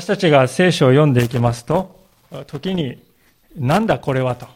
[0.00, 2.00] 私たちが聖書を読んでいきますと、
[2.46, 3.02] 時に、
[3.54, 4.46] なんだこれはと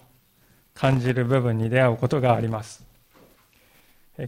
[0.72, 2.82] 感じる部分に出会うことがあります。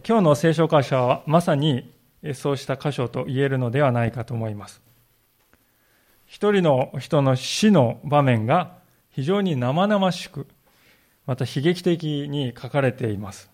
[0.07, 1.91] 今日の聖書箇所はまさに
[2.35, 4.79] そうした箇所と言えるのではないかと思います。
[6.27, 8.77] 一人の人の死の場面が
[9.09, 10.45] 非常に生々しく、
[11.25, 13.49] また悲劇的に書かれています。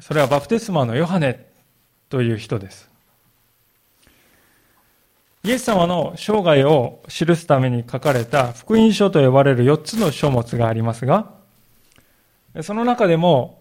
[0.00, 1.44] それはバプテスマのヨハネ
[2.08, 2.91] という人です。
[5.44, 11.32] イエス様の生涯を記すために書かれた福音書と呼ばれる4つの書物がありますが、
[12.62, 13.60] その中でも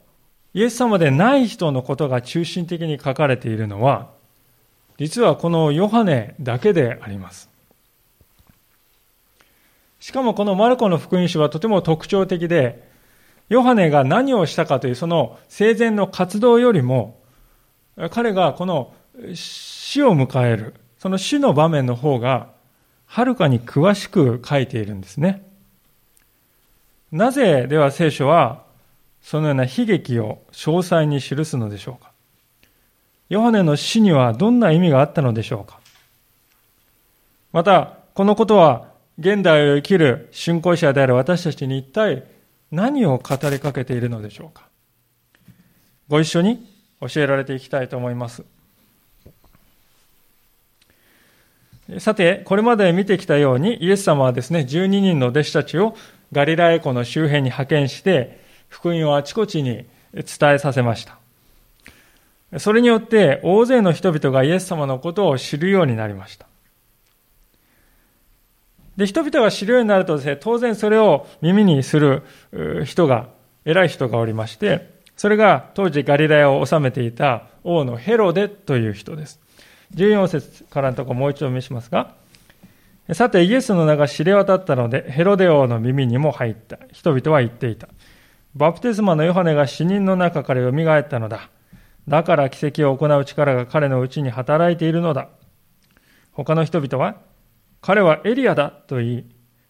[0.54, 4.12] イエス様でない人のことが中心的に書かれているのは、
[5.00, 7.50] 実はこのヨハネだけであります。
[10.00, 12.88] しかもこのマルコの福音書はとても特徴的で、
[13.50, 17.20] ヨハネが何をしたかというその生前の活動よりも、
[18.12, 18.94] 彼がこの
[19.34, 22.52] 死を迎える、その死の場面の方が、
[23.08, 25.44] はるかに詳しく書いているんですね。
[27.12, 28.66] なぜでは聖書は、
[29.20, 32.12] そのような悲劇を詳細に記すのでしょうか
[33.30, 35.80] ヨハネの死にはどんな意味があったのでしょうか
[37.52, 42.26] また、このことは現代を生きる信仰者である私たちに一体
[42.70, 44.68] 何を語りかけているのでしょうか
[46.10, 46.64] ご一緒に
[47.02, 48.44] 教えられていきたいと思います。
[52.00, 55.96] さて、これまで見てきたように、イエス様はですね、12人の弟子たちを
[56.32, 58.40] ガリラエ湖の周辺に派遣して、
[58.70, 61.18] 福音をあちこちに伝えさせました。
[62.60, 66.46] それによって大勢の人々がイエス様のことを知るようになりました。
[68.98, 72.24] で、人々が知るようになるとですね、当然それを耳にする
[72.86, 73.30] 人が、
[73.64, 79.40] 偉い人がおりまして、それが当時ガリラヤを治めていた王のヘロデという人です。
[79.96, 82.16] 14節からのところもう一度見しますが、
[83.14, 86.80] さてイエスの名が知れ渡ったので、ヘロデ王の耳にも入った。
[86.92, 87.90] 人々は言っていた。
[88.56, 91.50] バプテスマのヨハネが死人の中から蘇ったのだ。
[92.08, 95.30] だから奇跡を行う力が彼のうちに働いているのだ。
[96.32, 97.18] 他の人々は、
[97.82, 99.26] 彼はエリアだと言い、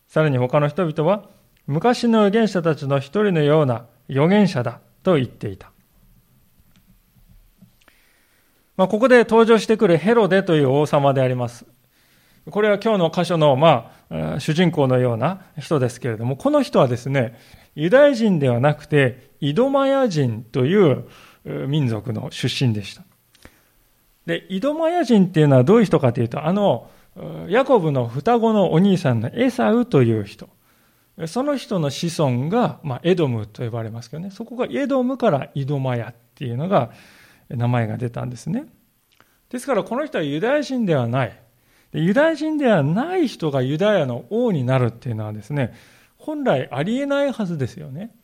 [0.08, 1.30] さらに他の人々は、
[1.68, 5.71] 昔の預言者たちの一人のような預言者だと言っていた。
[8.81, 11.68] まあ、ここで登場してくるヘロデという王様であります。
[12.50, 17.38] これは今日の箇所の、まあ、主人公のような人ですけれども、この人はですね、
[17.75, 21.06] ユダヤ人ではなくて、イドマヤ人という
[21.68, 23.03] 民族の出身でした。
[24.25, 26.90] で、イドマヤ人っていうのはどういう人かというと、あの、
[27.50, 30.50] ヤコブの双子のお兄さんのエサウという人。
[31.28, 36.90] その人の子孫が、まあ、エドムと呼ばれますけどね、そこがエドムからイドマヤっていうのが、
[37.56, 38.66] 名前が出たんですね。
[39.50, 41.38] ですからこの人はユダヤ人ではない。
[41.94, 45.73] ユダヤ人ではない人がユダヤの王になるっていうのはですね、
[46.17, 48.16] 本来ありえないはずですよね。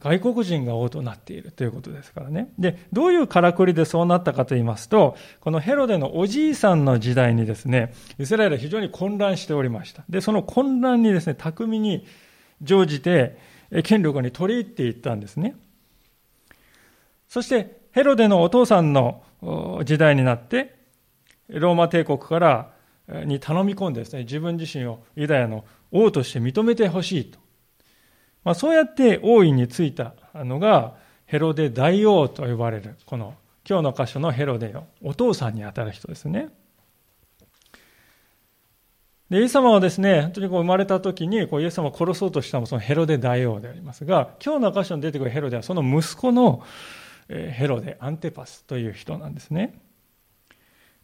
[0.00, 2.52] 外国人が王となっているということですからね。
[2.58, 10.04] で、どういうからくりでそうなったかと言いますと、このヘロデのおじいさんの時代にですね、イスラエルは非常に混乱しておりました。
[10.08, 12.06] で、その混乱にですね、巧みに
[12.62, 13.36] 乗じて、
[13.84, 15.54] 権力に取り入っていったんですね。
[17.28, 19.22] そして、ヘロデのお父さんの
[19.84, 20.76] 時代になって、
[21.48, 22.70] ローマ帝国から
[23.24, 27.38] に頼み込んでですね、自分自身をユダヤの王として認めてほしいと。
[28.44, 30.94] まあ、そうやって王位についたのが
[31.26, 33.34] ヘロデ大王と呼ばれるこの
[33.68, 36.48] 今日の箇所のヘロデのお父さんにあたる人ですね。
[39.28, 46.62] で、イエス様はですね、本当にこう生まれた時にこうイエス様を殺そうとしたのもそのヘロデ大王でありますが、今日の箇所に出てくるヘロデはその息子の
[47.28, 49.78] ヘロデ、アンテパスという人なんですね。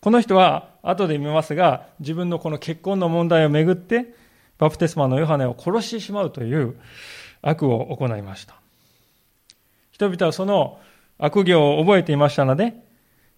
[0.01, 4.15] この人は後で見ますが、自分のこの結婚の問題をめぐって、
[4.59, 6.77] バプテスマのヨハネを殺してしまうという
[7.43, 8.55] 悪を行いました。
[9.91, 10.81] 人々はその
[11.19, 12.75] 悪行を覚えていましたので、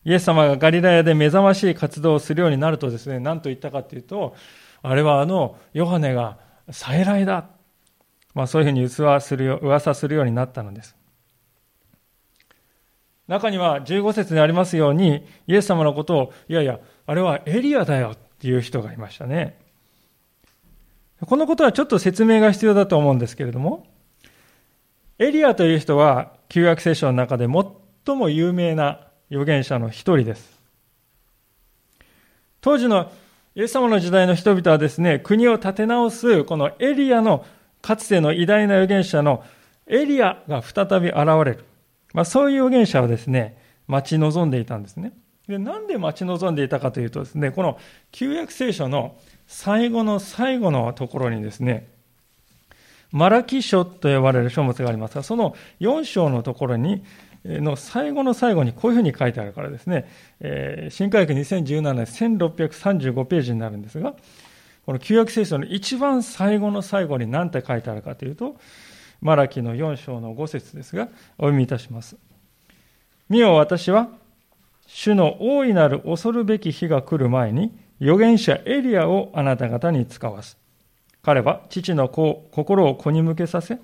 [0.04, 4.34] イエス様がガリラヤで目覚ましい活動をするようになるとですね、何と言ったかというと、
[4.82, 6.38] あれはあのヨハネが
[6.70, 7.46] 再来だ。
[8.34, 10.96] まあそういうふうに噂するよ噂するようになったのです。
[13.28, 19.58] 中には15節にありますように、イエス様のことを、いやいや、あれはエリアだよっていう人がいましたね。
[21.24, 23.86] このことはちょっと説明が必要だと思うんですけれども、
[25.18, 29.00] エリアという人は旧約聖書の中で最も有名な
[29.30, 30.60] 預言者の一人です。
[32.60, 33.10] 当時の
[33.54, 37.44] イエス様の時代の人々はですね、国を立て直すこのエリアの
[37.80, 39.42] かつての偉大な預言者の
[39.86, 41.64] エリアが再び現れる。
[42.16, 45.12] まあ、そういう預言者をですね、待ち望んでいたんですね。
[45.46, 47.78] で、なんで待ち望んでいたかというとですね、この
[48.10, 51.88] 旧約聖書の最後の最後のところにですね、
[53.12, 57.04] マラキ書と呼ばれる書物がありますが、その4章のところに、
[57.44, 60.10] の最後の最後にこういうふうに書いてあるからですね、
[60.40, 64.14] えー、新科学2017年1635ページになるんですが、
[64.86, 68.56] この旧約聖書の一番最後の最後に何て書いてあるかというと、
[69.26, 72.16] マラキの4章の5節ですが、お読みいたします。
[73.28, 74.08] 見よ私は、
[74.86, 80.56] 主の大いなる恐るべき日が来る前に、預言者エリアをあなた方に使わす。
[81.22, 83.80] 彼は父の子心を子に向けさせ、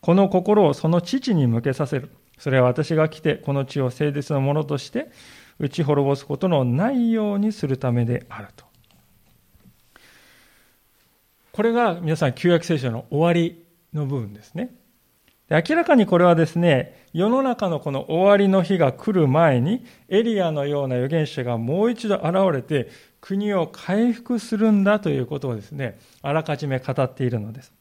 [0.00, 2.10] この心をその父に向けさせる。
[2.38, 5.10] それは私が来て、この地を誠実なものとして、
[5.58, 8.64] 打ち滅ぼすことのないようにするためであると。
[11.52, 14.74] これが皆さん、旧約聖書の終わりの部分ですね。
[15.50, 22.90] 明らかにこれはですね、世の中のこの終わりの日が来る前に、エリアのような預言者がもう一度現れて、
[23.20, 27.72] 国を回復するんだということをですね、あらかじめ語っているのです。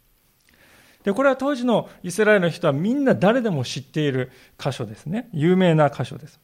[1.03, 5.29] で、これは当時のイスラエルの人はみんな誰でも知っている箇所ですね。
[5.33, 6.39] 有名な箇所です。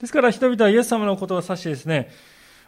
[0.00, 2.10] ですから人々はイエス様のことを指してですね、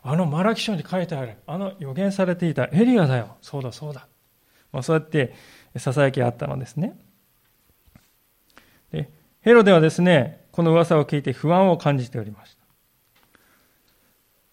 [0.03, 3.37] あのマラキ書に書いてある、あの予言されていたエリアだよ。
[3.43, 4.07] そうだそうだ。
[4.73, 5.35] まあ、そうやって
[5.79, 6.99] 囁きがあったのですね。
[8.93, 9.11] で
[9.41, 12.57] ヘロデはですね、この噂を聞いて不安を感じておりまし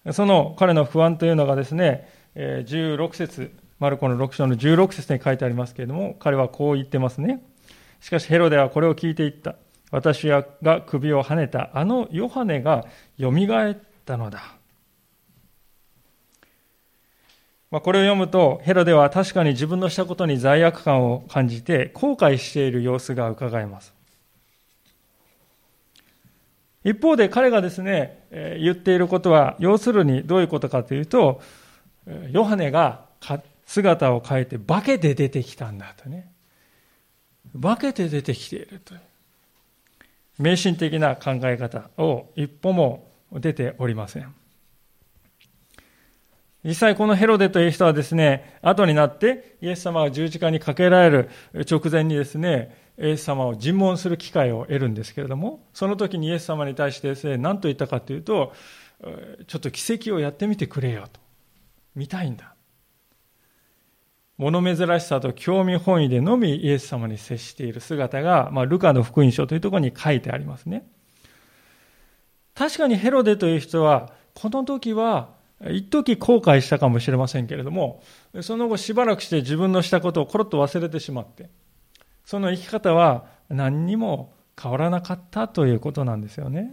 [0.04, 0.12] た。
[0.12, 7.42] その彼の不安というのがですね、16節、マルコの6章の16節に書いてありますけれども、彼はこう言ってますね。
[8.00, 9.54] しかしヘロデはこれを聞いていった。
[9.90, 10.42] 私が
[10.86, 12.86] 首をはねたあのヨハネが
[13.16, 14.42] よみがえったのだ。
[17.72, 23.94] まあ、これを読むと、ヘロデは確かに自分のしたことに罪悪感を感じて後悔している様子が伺えます。
[26.84, 31.40] 一方で彼がですね、言っていることは、要するにどういうことかというと、
[32.30, 33.06] ヨハネが
[33.64, 36.30] 姿を変えて化けて出てきたんだとね。
[37.58, 38.94] 化けて出てきていると。
[40.38, 44.41] 迷信的な考え方を一歩も出ておりません。
[46.64, 51.30] 実際このヘロデという人はですね、後になってイエス様が十字架にかけられる
[51.68, 58.52] 直前にですね、イエス様を尋問する機会を得るんですけれども、その時にイエス様に対してですね、何と言ったかというと、
[59.48, 61.20] ちょっと奇跡をやってみてくれよと。
[61.96, 62.54] 見たいんだ。
[64.38, 70.86] 物珍しさと興味本位でのみイエス様に接している姿が、まあ、ルカの福音書というところに書いてありますね。
[72.54, 75.30] 確かにヘロデという人は、この時は
[75.70, 78.02] 一時後悔したかもしれませんけれども、
[78.40, 81.50] その後しばらくして自分のしたことをコロッと忘れてしまって、
[82.24, 86.72] その生き方は何にも変わらなかったということなんですよね。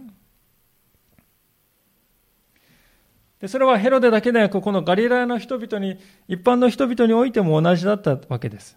[3.40, 5.98] でそれはヘロデだけでなく、このガリラヤの人々に、
[6.28, 8.76] 一般の人々においても同じだったわけです。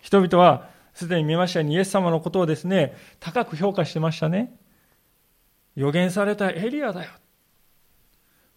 [0.00, 4.56] 人々はすでに見ましたようにイエス様のことをですね、高く評価してましたね。
[5.76, 7.10] 予言されたエリアだよ。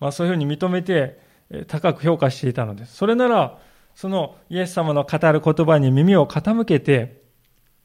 [0.01, 1.19] まあ、そういうふうに認めて
[1.67, 2.95] 高く評価していたのです。
[2.95, 3.59] それなら、
[3.95, 7.21] そのイエス様の語る言葉に耳を傾けて、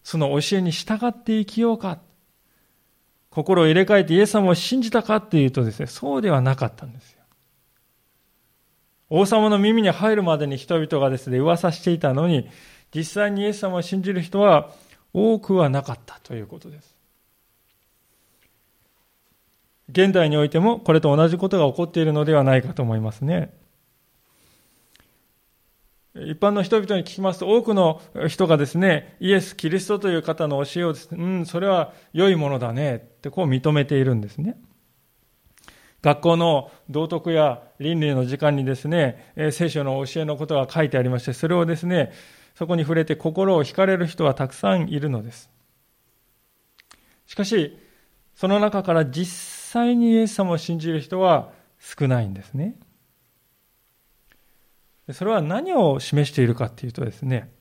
[0.02, 2.00] その教えに従って生きようか。
[3.28, 7.22] 心を入れ替えてイエス様を信じたかっていうとですね、そうではなかったんですよ。
[9.10, 12.48] 王様の耳に入るまでに人々がですね、噂していたのに、
[12.94, 14.70] 実際にイエス様を信じる人は
[15.12, 16.95] 多くはなかったということです。
[19.88, 23.52] 現代においてもこれと同じことが起こっているのではないかと思いますね。
[26.14, 34.56] 一般の人々に聞きますと、多くの人がですね、イエス・キリストという方の教えをですね、うん、それは良いものだねってこう認めているんですね。
[36.02, 42.12] 学校の道徳や倫理の時間にですね、聖書の教えのことが書いてありまして、それをですね、
[42.54, 45.50] そこに触れて心を惹かれる人はたくさんいるのです。
[47.26, 47.76] しかし、
[48.36, 49.26] その中から実
[49.72, 52.76] 際にイエス様を信じる人は少ないんですね。
[55.12, 57.52] それは何を示しているかっていうとですね、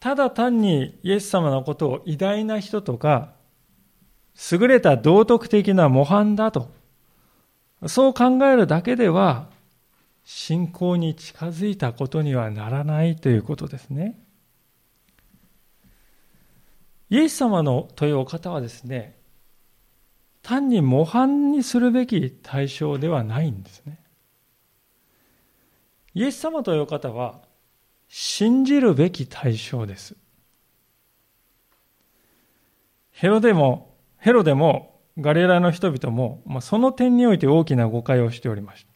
[0.00, 3.34] ただ単にイエス様のことを偉大な人とか、
[4.50, 6.70] 優れた道徳的な模範だと、
[7.86, 9.48] そう考えるだけでは、
[10.24, 14.18] 信仰に近づいたことにはならないということですね。
[17.10, 19.19] イエス様のというお方はですね、
[20.42, 24.00] 単に模範にするべき対象ではないんですね。
[26.14, 27.40] イエス様という方は
[28.08, 30.16] 信じるべき対象です。
[33.12, 38.86] ヘロデも、ヘロデもガリラの人々も、まあ、その点において大きな誤解をしておりまし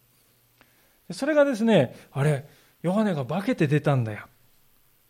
[1.08, 1.14] た。
[1.14, 2.48] それがですね、あれ、
[2.82, 4.26] ヨハネが化けて出たんだよ。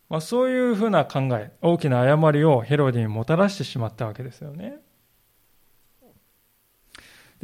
[0.08, 4.76] まあ、そういうふうな考え、大きな誤りをヘロデにもたらしてしまったわけですよね。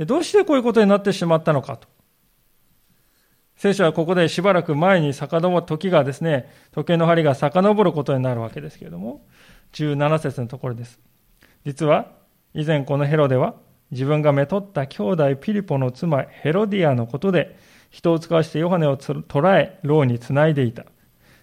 [0.07, 1.89] どうしてこういうことになってしまったのかと。
[3.57, 9.27] 聖書はここでしばらく前に遡る時がですね、時計の針が遡ることになるわけですけれども、
[9.75, 10.99] 17節のところです。
[11.67, 12.13] 実は、
[12.55, 13.55] 以前このヘロデは、
[13.91, 17.59] 自分がめとった兄弟ピリポの妻ヘロディアのことで、
[17.91, 20.87] 人を使わしてヨハネを捕らえ、牢につないでいた。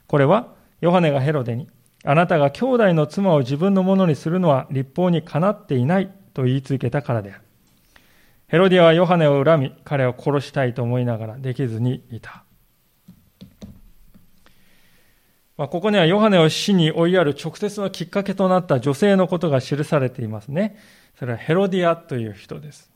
[0.08, 1.70] これは、ヨハネがヘロデに、
[2.04, 7.47] あなたが兄弟の妻を自分のものにするのは立法にかなっていないと言い続けたからである。
[8.48, 12.46] ヘロディアはヨハネを恨み、彼を殺したいと思いながらできずにいた。
[15.58, 20.78] まあ、ここにはヨハネを死に追いやる直接のきっかけとなった女性のことが記されていますね。
[21.18, 22.92] それはヘロディアという人です。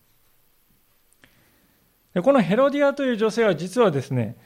[2.14, 4.38] でこのヘロディアという女性は実はですね、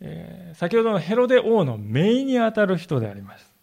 [0.00, 3.53] えー、先ほどのヘロデ王の姪にあたる人であります。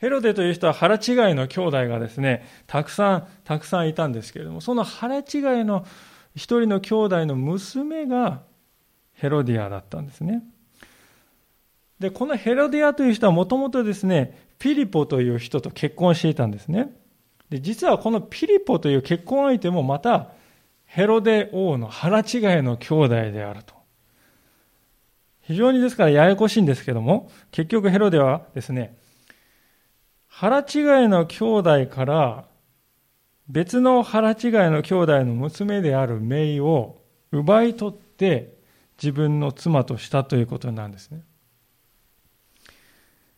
[0.00, 5.24] ヘロデという人は腹違いの兄弟がですね、たくさん、たくさんいたんですけれども、その腹違い
[5.64, 5.84] の
[6.34, 8.40] 一人の兄弟の娘が
[9.12, 10.42] ヘロディアだったんですね。
[11.98, 16.90] で、このヘロディアという人はもともとですね、ピリポという人と結婚していたんですね。
[17.50, 20.30] で、実はこのピリポという結婚相手もまた
[20.86, 22.24] ヘロデ王の腹違い
[22.62, 23.74] の兄弟であると。
[25.42, 28.96] 非常にですからややこしいんですけども、結局ヘロデはですね、
[30.40, 32.46] 腹違いの兄弟から
[33.46, 34.36] 別の腹違い
[34.70, 38.54] の兄弟の娘であるメイを奪い取って
[38.96, 41.24] 自分の妻としたということなんですね。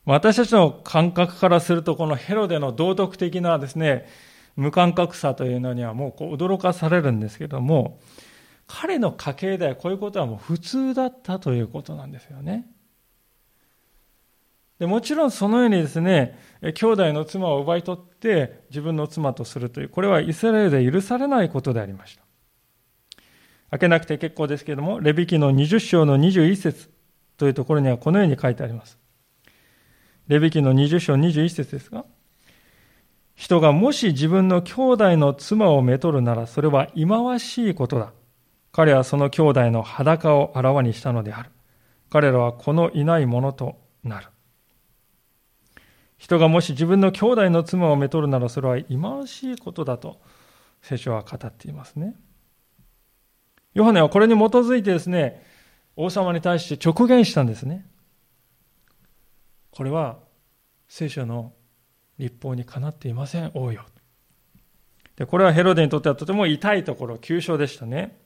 [0.05, 4.07] 私たちの感覚からすると、このヘロデの道徳的なですね、
[4.55, 7.99] 無感覚さというのにはもうこう驚かされるんですけども、
[8.69, 12.65] 彼の家系ではこういうことはもう普通だったということなんですよね。
[14.79, 22.23] でもちろんそのようにですね、兄弟の妻を奪い取って自分の妻とするという、これはイスラエルで許されないことでありました。
[23.71, 26.91] 開けなくて結構ですけれども、レビキの20章の21節
[27.37, 28.99] というところにはこのように書いてあります。
[30.29, 32.05] レビキの20章21節ですが、
[33.35, 38.13] 人がもし自分の兄弟の妻をめとるなら、それは忌まわしいことだ。
[38.73, 41.51] 彼はその兄弟の裸をあらわにしたのである。
[42.11, 44.29] 彼らはこのいないものとなる。
[46.23, 50.21] 人がもし自分の兄弟の妻をめとるならそれは忌まわしいことだと
[50.81, 52.15] 聖書は語っていますね。
[53.75, 55.45] ヨハネはこれに基づいてですね、
[55.97, 57.85] 王様に対して直言したんですね。
[59.73, 60.21] これは
[60.87, 61.55] 聖書の
[62.19, 63.85] 立法にかなっていません、王よ。
[65.17, 68.17] でこれはヘロデにとってはとても痛いところ、急所でしたね。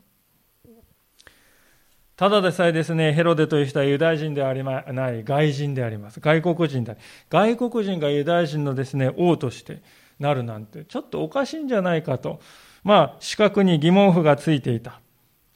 [2.16, 6.20] ただでさえですね、ヘロデという人はユダヤ人ではありまない外人であります。
[6.20, 6.96] 外国人で
[7.28, 9.82] 外国人がユダヤ人のですね、王として
[10.18, 12.40] なるなんて、ちょっとおかしいんじゃないかと、
[12.84, 15.00] まあ、資格に疑問符がついていた。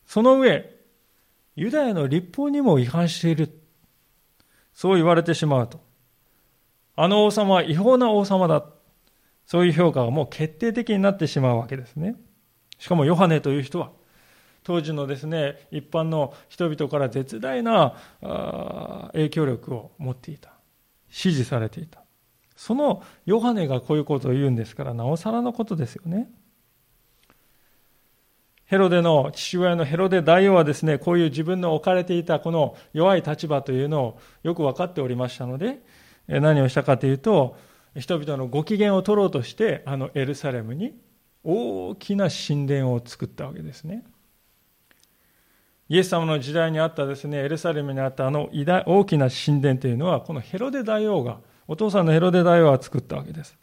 [0.04, 0.70] その上、
[1.56, 3.58] ユダヤの立法にも違反している。
[4.74, 5.80] そう言われてしまうと。
[6.94, 8.66] あの王様は違法な王様だ。
[9.46, 12.16] そういう評価がもう決定的になってしまうわけですね。
[12.78, 13.92] しかもヨハネという人は、
[14.62, 17.94] 当時のですね、一般の人々から絶大な
[19.12, 20.52] 影響力を持っていた。
[21.10, 22.02] 支持されていた。
[22.56, 26.30] そのヨハネがこういうことを言うんですから、なおさらのことですよね。
[28.64, 35.80] ヘロデの父親のヘロデ大王はですね、こういう自分の置かれていたこの弱い立場というのをよく分かっておりましたので、
[36.28, 37.56] 何をしたかというと、
[37.96, 40.94] 人々のご機嫌を取ろうとして、あのエルサレムに
[41.42, 44.04] 大きな神殿を作ったわけですね。
[45.90, 53.58] イエス様の時代にあったですね、エルサレムにあったあの大きな神殿というのは、このヘロデ大王が、お父さんのヘロデ大王が作ったわけです。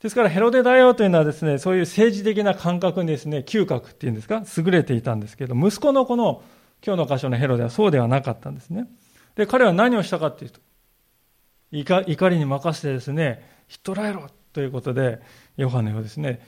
[0.00, 6.42] ですからヘロデ大王というのはですね、そういう政治的な感覚にですね、嗅覚っていうんですか、優れていたんですけど、息子のこの
[6.84, 8.88] 今日の箇所のヘロデはそうではなかったんですね。
[9.36, 10.60] で、彼は何をしたかっていうと、
[11.70, 15.20] 怒りに任せてですね、ひっ捕らえろということで、
[15.56, 16.40] ヨハネをですね、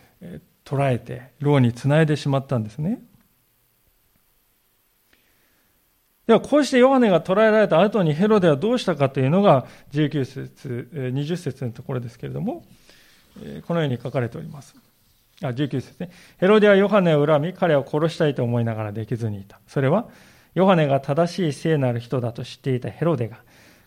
[0.65, 3.03] 捕らえて、牢につないでしまったんですね。
[6.29, 12.67] では、こうしてヨハネが捕らえられた後にヘロデはどうしたかというのが19節、20節のところですけれども、
[13.67, 14.77] このように書かれております。
[15.43, 16.11] あ、19節ね。
[16.37, 19.59] ヘロデはヨハネを恨み、彼を殺したいと思いながらできずにいた。
[19.67, 20.07] それは、
[20.55, 23.39] ヨハネが正しい聖なる人だと知っていたヘロデが、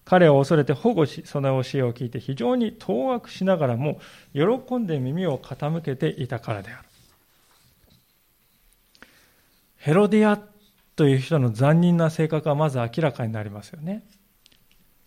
[0.04, 4.00] 彼を恐れて保護し、その教えを聞いて非常に当惑しながらも、
[4.34, 6.88] 喜んで耳を傾けていたからである。
[9.78, 10.51] ヘロディア
[10.96, 14.04] という人の残忍な性格はまず明らかになりますよね。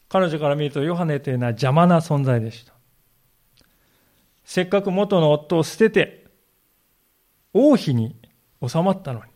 [0.08, 2.72] 彼女から見るとヨハネというのは邪魔な存在でした。
[4.44, 6.26] せっかく元の夫を捨てて
[7.52, 8.16] 王妃に
[8.66, 9.30] 収まったのに、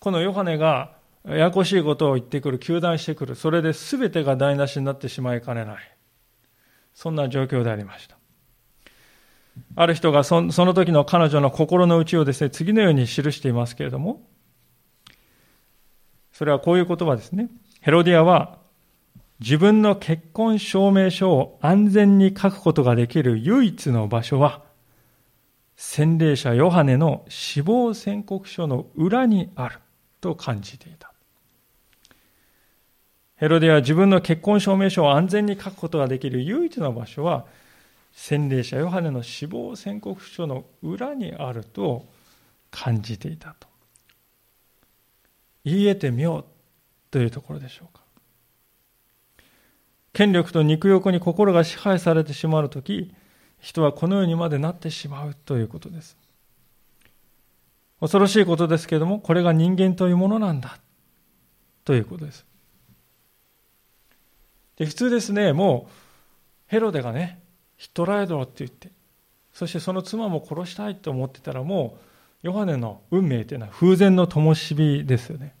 [0.00, 5.96] このヨハネがややこしいことを言ってくる、糾弾してくる、それで全てが台無しになってしまいかねない。
[6.94, 8.18] そんな状況でありました。
[9.76, 14.22] ある人がその時の彼女の心の内をですね、次のように記していますけれども、
[16.34, 17.48] それはこういう言葉ですね。
[17.80, 18.58] ヘロディアは
[19.38, 24.62] 自分の結婚証明書を安全に書くことができる唯一の場所は、
[25.76, 29.78] 洗礼者ヨハネの死亡宣告書の裏にある
[30.20, 31.12] と感じていた。
[33.36, 37.46] ヘロディアは自分の結婚証明書を安全に書くことができる唯一の場所は、
[38.12, 42.06] 洗礼者ヨハネの死亡宣告書の裏にあると
[42.72, 43.73] 感じていたと。
[45.64, 46.44] 言い得てみよう
[47.10, 48.02] というところでしょうか。
[50.12, 53.12] 権力と肉欲に心が支配されてしまうとき、
[53.58, 56.16] 人はこのようにまでなってしまうということです。
[58.00, 60.78] 恐ろしいことですけれども、これが人間というものなんだ
[61.84, 62.44] ということです。
[64.76, 65.92] で普通ですね、もう
[66.66, 67.40] ヘロデがね、
[67.76, 68.90] ヒットライドロって言って、
[69.52, 72.13] そしてその妻も殺したいと思ってたらもう、
[72.44, 75.54] ヨハネの運命というのは風前の灯火ですよね。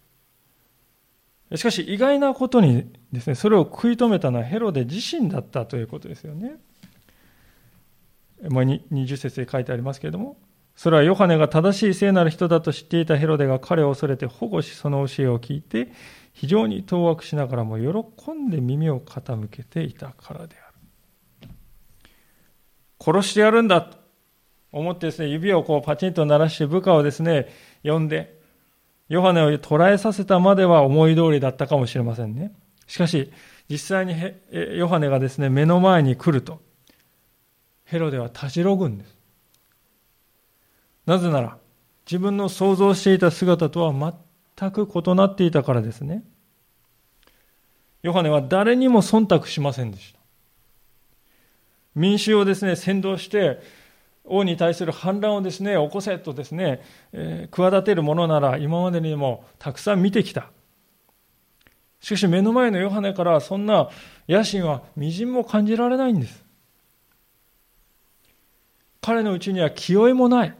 [1.56, 6.56] しかし意外なことにですね、それを食い止めたのはヘロデ自身だったということですよね。
[8.50, 10.36] まあ、20節で書いてありますけれども、
[10.76, 15.90] それはヨハネが正しい聖なる人だと知っていたヘロデが彼を恐れて保護しその教えを聞いて
[16.34, 21.50] 非常に当惑しながらも喜んで耳を傾けていたからである。
[23.00, 24.03] 殺してやるんだ
[24.74, 27.48] 思ってですね、指をこうパチンと鳴らして部下をですね、
[27.84, 28.40] 呼んで、
[29.08, 32.52] ヨハネを捕らえさせたまでは思い通りだったかもしれませんね。
[32.88, 33.32] しかし、
[33.68, 34.14] 実際に
[34.76, 36.60] ヨハネがですね、目の前に来ると、
[37.84, 39.16] ヘロデはたじろぐんです。
[41.06, 41.56] なぜなら、
[42.06, 44.14] 自分の想像していた姿とは
[44.58, 46.24] 全く異なっていたからですね。
[48.02, 50.18] ヨハネは誰にも忖度しませんでした。
[51.94, 53.83] 民衆をですね、先導して、
[54.24, 56.82] 王に対する反乱をですね、起こせとですね、
[57.12, 60.50] えー、企てるものなら今までにもたくさん見てきた。
[62.00, 63.88] しかし目の前のヨハネからそんな
[64.28, 66.44] 野心はみじんも感じられないんです。
[69.00, 70.54] 彼のうちには気負いもない。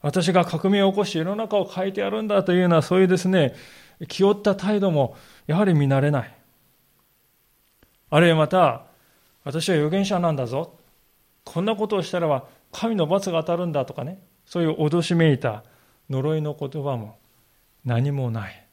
[0.00, 3.54] 私が革命を起こし世の中を変えてやるんだというようなそういうですね、
[4.08, 6.34] 気負った態度もやはり見慣れない。
[8.10, 8.86] あるいはまた、
[9.44, 10.78] 私は預言者なんだぞ。
[11.44, 15.64] こんなことをしたらば神の罰が当たるんだとかね、そういう脅しめいた
[16.10, 17.16] 呪いの言葉も
[17.84, 18.66] 何もない。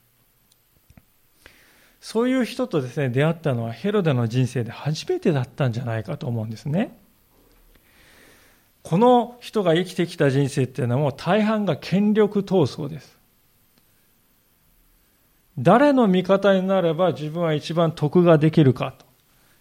[2.01, 6.97] そういう人とですね、出会ったのはヘロデの人生で初めてだったんじゃないかと思うんですね。
[8.83, 13.17] この人が生きてきた人生っていうのはもう大半が権力闘争です。
[15.57, 19.08] 誰の味方になれば自分は一番得ができるかと。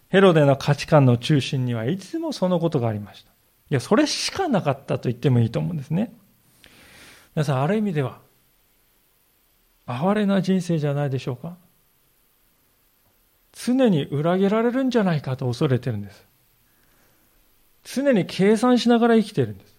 [0.09, 3.31] ヘロデの価値観の中心にはいつもそのことがありました。
[3.31, 3.33] い
[3.75, 6.13] や、それしかなかったと言ってもいいと思うんですね。
[7.35, 8.19] 皆さん、ある意味では、
[9.85, 11.57] 哀れな人生じゃないでしょうか。
[13.51, 16.25] 常に裏切られるんじゃないかと恐れてるんです。
[17.83, 19.77] 常に計算しながら生きてるんです。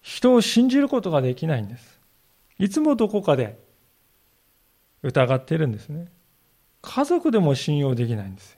[0.00, 2.00] 人を信じることができないんです。
[2.58, 3.58] いつもどこかで
[5.02, 6.08] 疑ってるんですね。
[6.82, 8.55] 家族でも信用できないんです。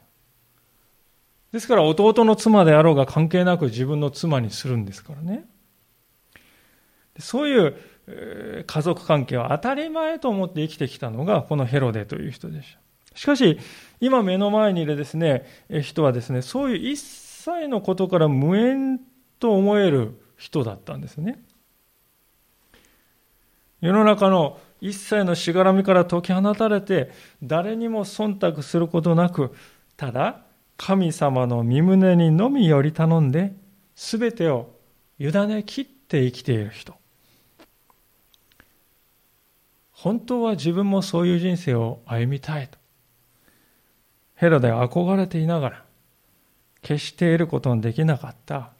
[1.52, 5.46] ですから弟の妻であろうが関係なく自分の妻にするんですからね。
[7.18, 12.80] そういう家族関係は当たり前と思って生きてきたのがこのヘロデという人でした。
[13.16, 13.58] しかし、
[14.00, 15.44] 今目の前にいるですね、
[15.82, 19.00] 人はですね、そういう一切のことから無縁
[19.40, 21.42] と思える人だったんですね。
[23.80, 27.10] 世の中の一切のしがらみから解き放たれて、
[27.42, 29.52] 誰にも忖度することなく、
[29.96, 30.42] ただ
[30.78, 33.54] 神様の身旨にのみより頼んで、
[33.94, 34.74] すべてを
[35.18, 36.94] 委ね切って生きている人。
[39.92, 42.78] 本当は自分もそういう人生を歩みたいと。
[44.36, 45.84] ヘロで憧れていながら、
[46.80, 48.70] 決して得ることのできなかった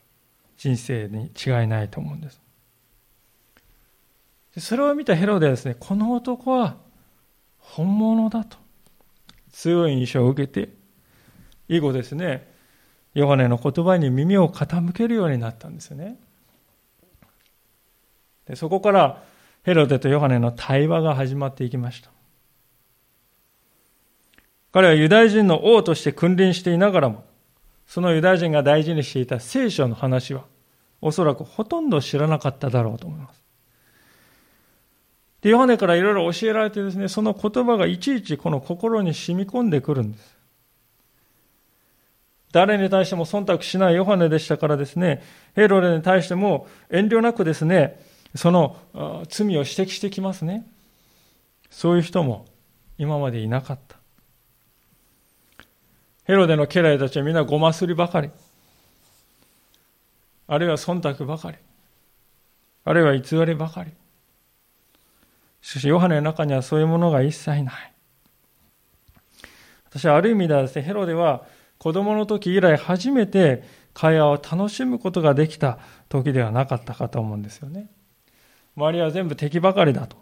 [0.57, 2.41] 人生に違いないと思うんです。
[4.59, 6.77] それを見たヘロではですね、この男は
[7.59, 8.57] 本物だと。
[9.51, 10.78] 強い印象を受けて、
[11.69, 12.49] 以後ですね、
[13.15, 16.17] ヨハネの言葉に耳を傾けるようになったんですよね。
[18.47, 19.23] でそこから
[19.63, 22.11] ヘロデとヨハネの対話が始まっていきました。
[24.73, 27.25] 彼はユダヤ人の王として君臨していながらも、
[27.87, 30.45] そのユダヤ人が大事にしていた聖書の話は、
[31.01, 33.43] おそらくほとんど知らなかっただろうと思います。
[35.43, 40.38] で、ヨハネからいろいろ教えられてですね、その言葉がいちいちこの心に染み込んでくるんです。
[42.53, 45.23] 誰に対しても忖度しないヨハネでしたからですね、
[45.55, 48.01] ヘロデに対しても遠慮なくですね、
[48.35, 48.77] その
[49.29, 50.67] 罪を指摘してきますね。
[51.71, 52.47] そういう人も
[52.97, 53.97] 今までいなかった。
[56.25, 58.31] ヘロデの家来たちはみんなごますりばかり。
[60.47, 61.59] あるいは忖度ばかり。
[62.85, 63.93] あるいは偽りばかり。
[65.61, 67.93] しかし、ヨハネの中にはそういうものが一切ない。
[69.91, 71.47] 私はある意味ではですね、ヘロデは
[71.79, 73.63] 子供の時以来初めて
[73.95, 77.91] 会話を楽しむことができた時ではなかったかと思うんですよね。
[78.77, 80.17] 周りは全部敵ばかりだと。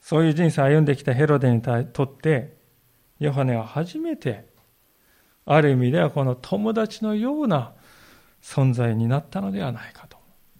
[0.00, 2.56] そういう人生を歩んできたヘロデにとって、
[3.18, 4.46] ヨハネは初めて、
[5.44, 7.72] ある意味ではこの友達のような
[8.42, 10.16] 存在になったのではないかと、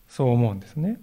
[0.06, 1.00] そう思うんですね。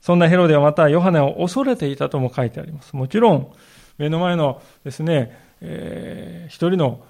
[0.00, 2.94] そんなヘロデはまたヨハネを恐れていたとも書いてあります。
[2.94, 3.52] もちろん、
[3.98, 7.04] 目の前のですね、えー、一人の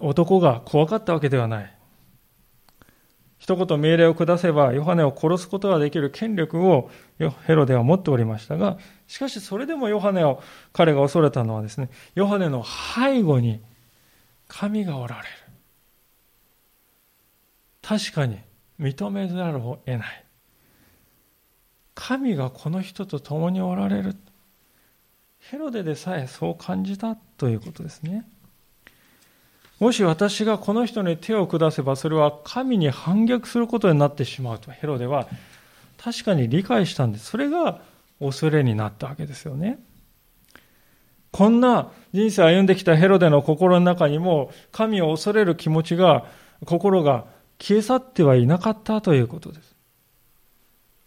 [0.00, 1.76] 男が怖かったわけではない。
[3.42, 6.90] 一言命令を下せば、ヨハネを殺すことができる権力を
[7.44, 8.78] ヘロデは持っておりましたが、
[9.08, 10.40] しかしそれでもヨハネを
[10.72, 13.60] 彼が恐れたのはですね、ヨハネの背後に
[14.46, 15.28] 神がおられる。
[17.82, 18.38] 確かに
[18.78, 20.24] 認めざるを得ない。
[21.94, 24.16] 神がこの人と共におられる。
[25.50, 28.24] ヘロデでさえそう感じたということですね。
[29.80, 35.26] もし私がこの人に手を下せばそれは神に反逆することになってしまうとヘロデは
[35.98, 37.26] 確かに理解したんです。
[37.26, 37.80] それが
[38.20, 39.78] 恐れになったわけですよね。
[41.32, 46.26] こんな人生を歩んできたヘロデの心の中にも神を恐れる気持ちが、
[46.66, 47.24] 心が
[47.58, 49.74] 消え去ってはいなかったということです。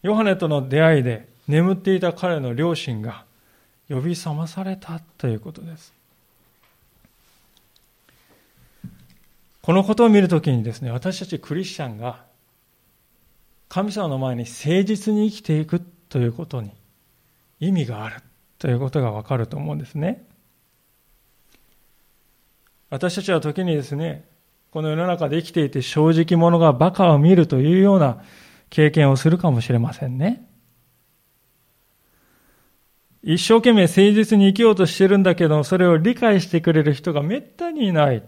[0.01, 3.23] ヨハネとの出会いで眠っていた彼の両親が
[3.89, 5.93] 呼び覚まされたということです。
[9.61, 12.23] このことを見るときにですね、私たちクリスチャンが
[13.67, 16.71] 神様の前に誠実に生きていくということに
[17.59, 18.21] 意味がある
[18.59, 20.23] ということがわかると思うんですね。
[22.89, 24.25] 私たちは時にですね、
[24.71, 28.23] この世の中で生きていて正直者が馬鹿を見るというような
[28.69, 30.47] 経験をするかもしれませんね。
[33.27, 38.21] 一生懸命誠実に生きようとしてるんだけど、それを理解してくれる人がめったにいない。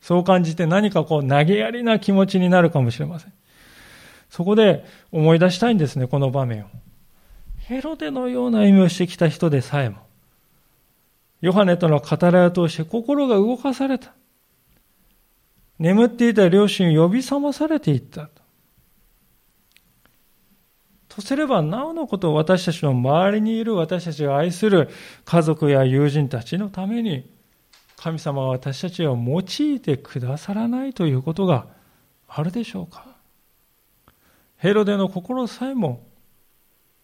[0.00, 3.32] そう感じて何かこう投げやりな気持ちになるかもしれません。
[4.30, 6.68] そこで思い出したいんですね、この場面を。
[7.58, 9.98] ヘロデのような意味をしてきた人でさえも、
[11.42, 14.14] ヨハネとの語らいを通して心が動かされた。
[15.78, 18.30] 眠っていた両親を呼び覚まされていった
[21.14, 21.22] と。
[21.22, 24.88] とすれば、なおのこと私たちの周りにいる私たちが愛する
[25.24, 27.30] 家族や友人たちのために
[27.96, 31.66] 神様は私たちを用いてくださらないということが
[32.28, 33.06] あるでしょうか？
[34.56, 36.06] ヘロデの心さえも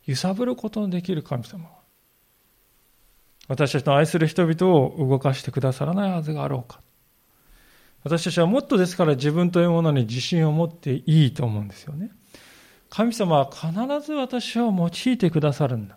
[0.07, 1.71] 揺さぶることのできる神様は
[3.49, 6.81] 私たちの愛する人々を動かしてくださらないはずがあろうか？
[8.03, 12.11] 私たちはもっとですから自分というものに自信を持っていいと思うんですよね
[12.91, 15.97] 神様は必ず私を用いてくださるんだ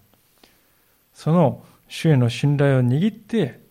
[1.14, 3.62] その主への信頼を握って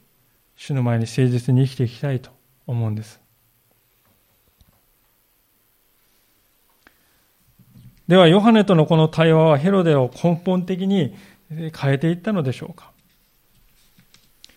[0.57, 2.31] 主の前に誠実に生きていきたいと
[2.67, 3.21] 思うんです。
[8.07, 11.17] では、ヨハネとのこの対話はヘロデを根本的に
[11.49, 12.93] 変えていったのでしょうか。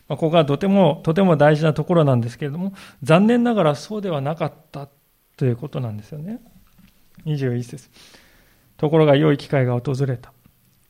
[0.07, 4.89] ここがとても、とても大事なところなんですけれども、残念ながらそうではなかった
[5.37, 6.39] ということなんですよね。
[7.25, 7.89] 21節
[8.77, 10.33] ところが良い機会が訪れた。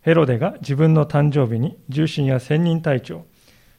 [0.02, 3.26] ヘロデが自分の誕生日に重臣や千人隊長、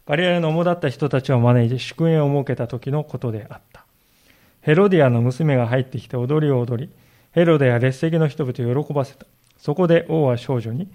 [0.06, 3.84] ガリラヤの主だった人たちを招いて祝宴を設けた時のことであった。
[4.60, 6.92] ヘロディアの娘が入ってきて踊りを踊り、
[7.32, 9.26] ヘロデや列席の人々を喜ばせた。
[9.58, 10.88] そこで王は少女に、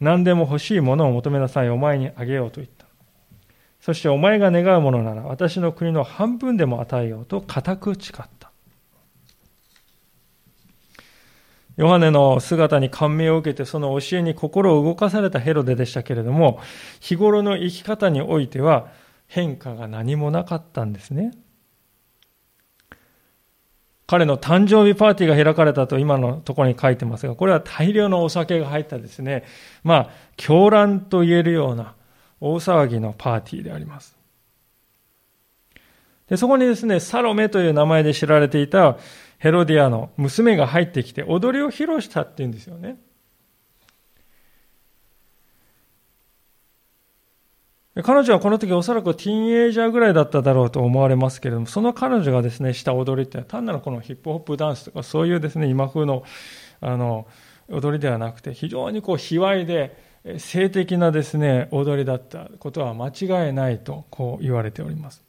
[0.00, 2.84] 何でも欲しいものを求めなさい、お前にあげようと言った。
[3.84, 8.43] そしてお前が願うものなら私の国の半分でも与えようと固く誓った。
[11.76, 16.60] ヨハネの姿に感銘を受けてその教えに心を動かされたヘロデでしたけれども、
[17.00, 18.88] 日頃の生き方においては
[19.26, 21.32] 変化が何もなかったんですね。
[24.06, 29.44] 彼の誕生日パーティーが開かれたと今のところに書いてますが、これは大量のお酒が入ったですね、
[29.82, 31.94] まあ、狂乱と言えるような
[32.40, 34.16] 大騒ぎのパーティーであります。
[36.28, 38.98] でそこにですね、サロメという名前で知られていた
[39.38, 42.98] ヘロディアの娘が入ってきて踊りを披露したっていうんですよね。
[48.02, 56.24] 彼女はこの時おそらくティーンエイジャーぐらいだっただろうと思われますけれども、その彼女がですね、した踊りって単なるこのヒップホップダンスとかそういうですね、今風の
[56.80, 57.28] あの
[57.68, 59.96] 踊りではなくて、非常にこう卑猥で
[60.38, 65.22] 性的なですね、踊りだったことは間違いないとこう言われております。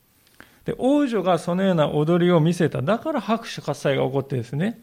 [0.65, 2.81] で、王女がそのような踊りを見せた。
[2.81, 4.81] だから拍手喝采が起こってですね。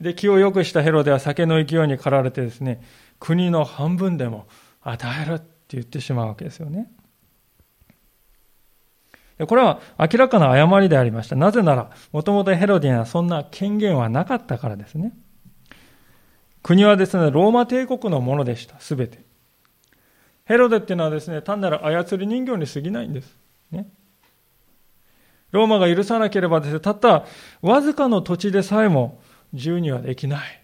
[0.00, 2.82] で、気を良くしたヘロでは酒の勢いに駆られてですね、
[3.18, 4.46] 国の半分でも
[4.82, 6.90] 与えるって言ってしまうわけですよね。
[9.46, 11.36] これは明らかな誤りでありました。
[11.36, 15.12] なぜなら、もともとヘロディにはそんな権限はなかったからですね。
[16.62, 18.80] 国はですね、ローマ帝国のものでした。
[18.80, 19.24] すべて。
[20.46, 23.36] ヘロデっていうのはですね、単なる操り人形に過ぎないんです。
[23.70, 23.88] ね。
[25.56, 27.24] ローマが許さなければですね、たった
[27.62, 29.20] わずかの土地でさえも
[29.52, 30.62] 自由にはできない。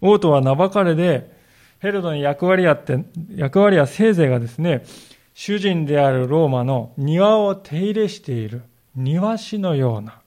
[0.00, 1.36] 王とは名ばかれで、
[1.80, 4.84] ヘロドの役割やって、役割はせいぜいがですね、
[5.32, 8.62] 主人であるローマの庭を手入れしている
[8.94, 10.20] 庭師のような、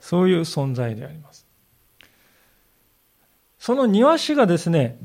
[0.00, 1.46] そういう存在であります。
[3.58, 4.98] その庭師がですね、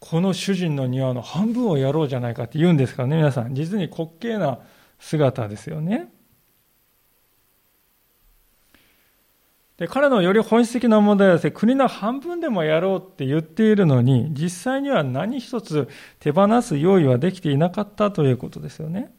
[0.00, 3.54] この主人の庭の半分をやろうじゃないかって言うんですからね、皆さん。
[3.54, 4.58] 実に滑稽な
[4.98, 6.08] 姿ですよね。
[9.78, 15.88] で彼のより本質的な問題はですね、国の半分でもやろうって言っているのに、実際には何一つ
[16.20, 19.12] 手放す用意はできていなかったということですよね。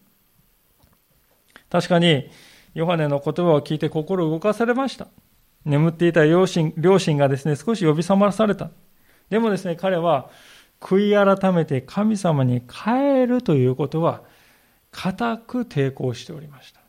[1.69, 2.29] 確かに、
[2.75, 5.07] ヨハネの言葉を聞いて心を動かされました。
[5.65, 8.69] 眠っていた両親両親がですね、少し呼び覚まされた。
[9.29, 10.29] でもですね、彼は
[10.79, 14.21] 悔い改めて神様に帰るということは、
[14.91, 16.82] 固く抵抗しておりました。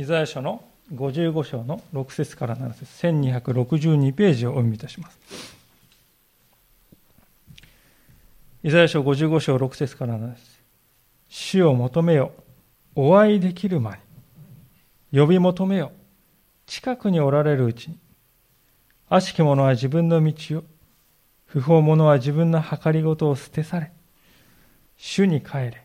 [0.00, 5.18] イザヤ書の55章の6節から7節1262ページをお読みいたします。
[8.62, 10.42] イザヤ書55章6節から7節
[11.28, 12.32] 主を求めよ、
[12.94, 14.00] お会いできる前
[15.12, 15.92] に、呼び求めよ、
[16.64, 17.98] 近くにおられるうちに、
[19.10, 20.64] 悪しき者は自分の道を、
[21.44, 23.92] 不法者は自分の計りごとを捨て去れ、
[24.96, 25.84] 主に帰れ、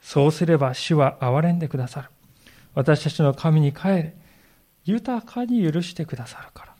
[0.00, 2.08] そうすれば主は憐れんでくださる。
[2.74, 4.16] 私たちの神に帰れ、
[4.84, 6.74] 豊かに許してくださるから。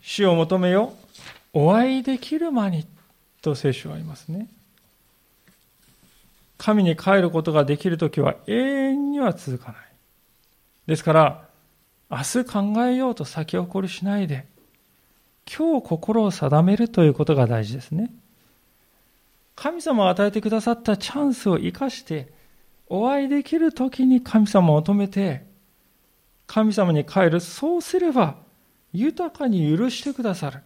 [0.00, 0.94] 主を求めよ、
[1.52, 2.86] お会いできる間に、
[3.42, 4.48] と聖書は言いますね。
[6.58, 9.80] 神に帰ることができるときは永遠には続かない。
[10.86, 11.48] ですから、
[12.10, 14.46] 明日考えようと先送りしないで、
[15.46, 18.12] 今日心を定めるということが大事ですね。
[19.54, 22.32] 神様が与えてくださったチャンスを生かして、
[22.88, 25.44] お会いできる時に神様を求めて、
[26.46, 27.40] 神様に帰る。
[27.40, 28.36] そうすれば、
[28.92, 30.60] 豊かに許してくださる。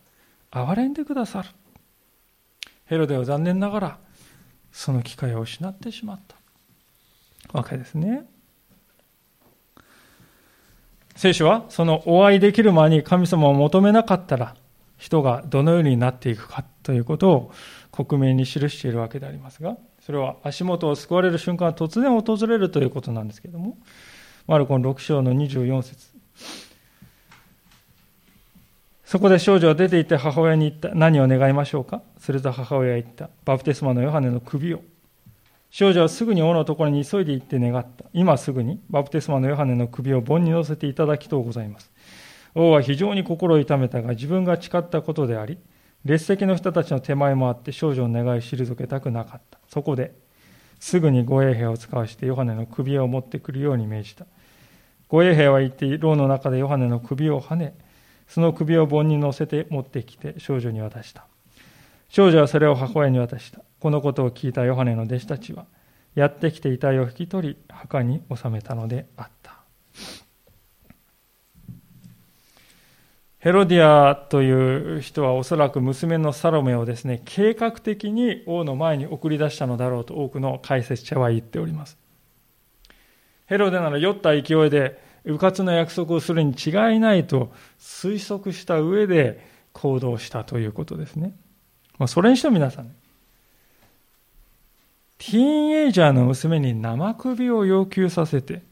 [0.50, 1.48] 憐れんでくださる。
[2.84, 3.98] ヘロデは残念ながら、
[4.72, 6.36] その機会を失ってしまった
[7.52, 8.24] わけですね。
[11.16, 14.54] 聖書はそのお会いできる前に神様を求めなかったら
[14.96, 17.52] 人がどのようになっていくかということを
[17.90, 19.76] 克明に記しているわけでありますが、
[20.10, 23.78] それは足元を救われる瞬間が突然訪れるということなんですけれども、
[24.48, 26.08] マルコン6章の24節
[29.04, 30.96] そこで少女は出て行って母親に言った。
[30.96, 32.02] 何を願いましょうか？
[32.18, 33.30] すると母親は言った。
[33.44, 34.82] バプテスマのヨハネの首を。
[35.70, 38.04] 少女はすぐに王のところに急いで行って願った。
[38.12, 41.92] 今すぐにバプテスマのヨハネの首を盆に乗せていただきとうございます。
[42.56, 45.56] 王は非常に心を痛めたが自分が誓ったことであり、
[46.04, 49.58] 列席の人たちの手前もあって少女の願いを退けたくなかった。
[49.68, 50.14] そこで、
[50.78, 54.26] すぐに護衛兵を使わしてヨハネの首を持ってくるように命じた。
[55.08, 57.74] 護衛兵は行って牢の中でヨハネの首をはね、
[58.28, 61.26] その首を盆に乗せて持ってきて少女に渡した。
[62.08, 63.60] 少女はそれを母親に渡した。
[63.78, 65.66] このことを聞いたヨハネの弟子たちは、
[66.14, 69.58] やってきて遺体を引き取り、墓に納めたのであった。
[73.40, 81.96] ヘロディアという人はおそらく娘のサロメをですね、計画的に王の前に送り出したのだろうと多くの解説者は言っております。
[83.46, 91.34] ヘロデなら酔った勢いで、迂闊な約束をするに違いないと推測した上で行動したということですね。
[91.98, 92.88] まあ、それにしても皆さん、
[95.16, 98.62] ティーンエイジャーの娘に生首を要求させて、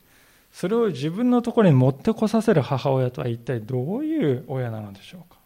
[0.58, 5.38] それを自分のところに持ってこさせる母親とは一体どういう親なのでしょうか？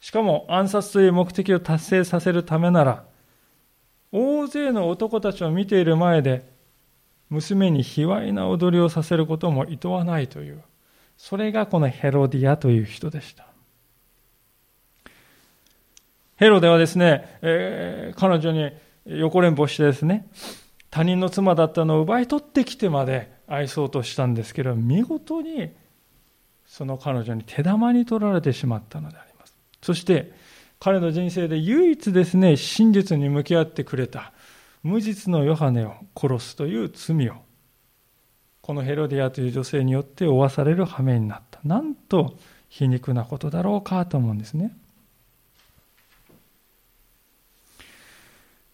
[0.00, 3.04] しかも暗殺という目的を達成させるためなら
[4.10, 6.50] 大勢の男たちを見ている前で
[7.30, 10.60] 娘に卑猥な踊りをさせることも厭わないという
[11.16, 13.46] それがこのヘロディアという人でした。
[16.34, 18.72] ヘロデはですね、えー、彼女に
[19.06, 20.26] 横連歩してですね
[20.90, 25.70] 他人の妻だったのを奪い取ってきてまで愛そうとしたんですけど見事に
[26.66, 29.54] その彼女に手玉に取られてしまったのであります。
[29.82, 30.32] そして
[30.80, 34.32] 彼の人生で唯一ですね真実に向き合ってくれた
[34.82, 37.34] 無実のヨハネを殺すという罪を
[38.60, 41.58] このヘロディアという女性によって負わされる羽目になった。
[41.64, 42.36] なんと
[42.68, 44.76] 皮肉なことだろうかと思うんですね。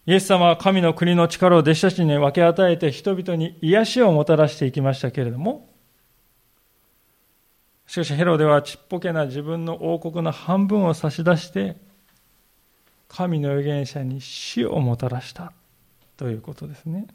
[0.07, 5.69] イエス様は神の国の力を弟子たちに分け与えて人々に癒しをもたらしていきましたけれども、
[7.87, 11.77] しかしヘロデはちっぽけな自分の王国の半分を差し出して、
[13.07, 15.53] 神の預言者に死をもたらした
[16.17, 17.07] ということですね。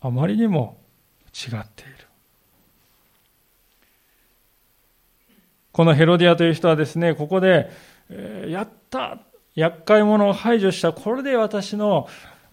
[0.00, 0.80] あまりにも
[1.28, 2.06] 違っている。
[5.72, 7.70] このヘロディアという人はですね、ここで
[8.10, 9.18] え、やった
[9.54, 12.08] 厄介者を排除した、これで私の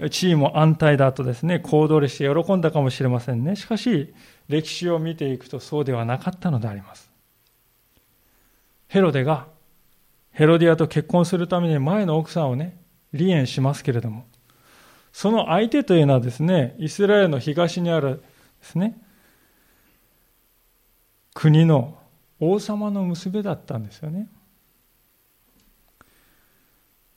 [0.10, 3.56] 地位も安泰だとですね、行動して喜んだかもしれませんね。
[3.56, 4.14] しかし、
[4.48, 7.12] 歴史を見ていくとそうではなかったのであります。
[8.88, 9.48] ヘロデが
[10.38, 12.78] ヘロディアと結婚するために前の奥さんをね、
[13.12, 14.28] 離縁しますけれども、
[15.12, 18.22] その相手というのはですね、イスラエルの東にある
[18.62, 19.02] ですね、
[21.34, 21.98] 国の
[22.40, 24.30] 王様の娘だったんですよね。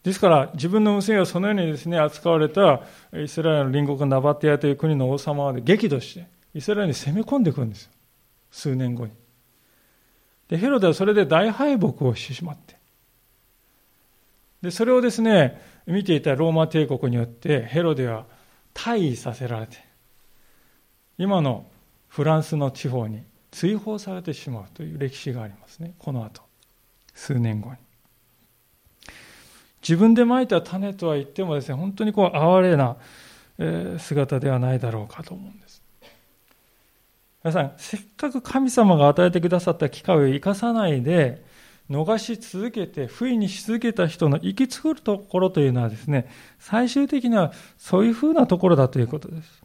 [0.03, 2.83] ですから自分の娘がそのようにですね扱われた
[3.13, 7.91] イスラエルの隣国ナバティアという国の王様は激怒してイスラエルに攻め込んでいくんですよ。
[8.51, 9.13] 数年後に。
[10.49, 12.77] でヘロデはそれで大敗北をしてしまって。
[14.63, 18.27] でそれをですね見ていたローマ帝国によってヘロデは
[18.75, 19.79] 退位させられて
[21.19, 21.67] 今の
[22.09, 25.95] フランスの地方に追放されてしまうという歴史がありますね。
[25.99, 26.43] この後。
[27.15, 27.77] 数年後に。
[29.83, 32.97] 自分でまいた種とは言ってもですね、本当にこう哀れな
[33.99, 35.83] 姿ではないだろうかと思うんです。
[37.43, 41.43] 皆さん、せっかく神様が与えてくださった機会を生かさないで、
[41.91, 49.63] 逃し続けて、不意にし続けた人の行き着くところというのはですね、最終的にはそういうふうなところだということです。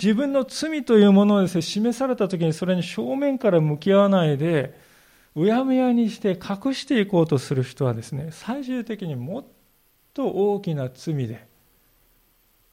[0.00, 4.78] 自分の罪というものをですね、示されたときにそれに正面から向き合わないで、
[5.36, 9.44] うやむやにして隠していこうとする人はですね、最終的にもっ
[10.14, 11.46] と大きな罪で、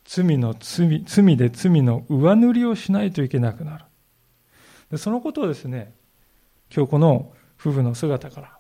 [0.05, 3.85] 罪の罪、罪で罪の上塗りをしないといけなくなる。
[4.91, 5.93] でそのことをですね、
[6.73, 8.57] 今日この夫婦の姿から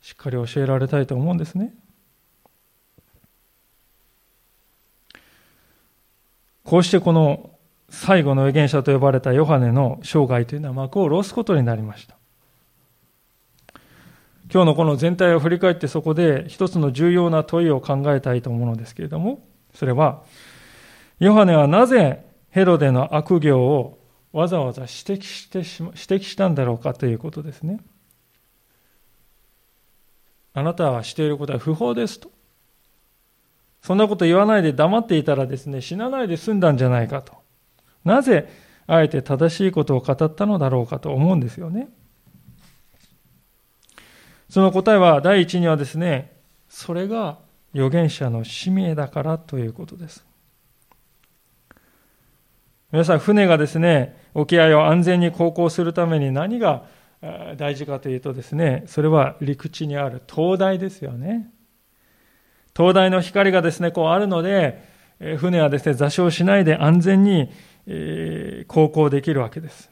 [0.00, 1.74] しっかり教えられたいと思うんですね。
[6.62, 7.50] こうしてこの
[7.88, 12.19] 最後の預言者と呼ばれたヨハネの生涯というのは幕を下ろすことになりました。
[14.52, 20.24] 今日のこの全体を振り返ってそこで一つの重要な問いを考えたいと思うのですけれども、それは、
[21.20, 24.00] ヨハネはなぜヘロデの悪行を
[24.32, 27.80] わざわざ指摘してし指摘したんだろうかということですね。
[30.52, 32.30] あなたはしていることは不法ですと。
[33.82, 37.34] そんなこと言わないで黙っていたらですね、死なないで済んだんじゃないかと。
[38.04, 38.48] なぜ、
[38.88, 41.88] あえて正しいことを語ったのだろうかと思うんですよね。
[44.50, 46.32] その答えは第一にはですね、
[46.68, 47.38] それが
[47.72, 50.26] 預言者の使命だからということです。
[52.90, 56.82] 皆さん、船がですね、沖合を安全に航行するために何が
[57.56, 61.48] 大事かというとですね、それは陸地にある灯台ですよね。
[62.74, 64.82] 灯台の光がですね、こうあるので、
[65.38, 67.52] 船はですね、座礁しないで安全に
[68.66, 69.90] 航行できるわけです。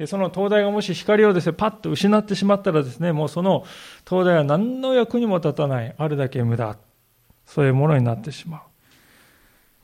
[0.00, 3.66] で、その灯台がもし光をですね、パッと失ってしまったらですね、もうその
[4.06, 6.78] 灯台は何の役にも立たない、あるだけ無駄。
[7.44, 8.60] そういうものになってしまう。